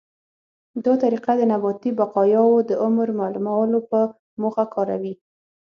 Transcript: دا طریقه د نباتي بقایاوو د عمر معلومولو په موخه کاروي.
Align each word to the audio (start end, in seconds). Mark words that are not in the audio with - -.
دا 0.85 0.93
طریقه 1.03 1.31
د 1.37 1.41
نباتي 1.51 1.91
بقایاوو 1.99 2.57
د 2.69 2.71
عمر 2.83 3.07
معلومولو 3.19 3.79
په 3.89 3.99
موخه 4.41 4.65
کاروي. 4.73 5.13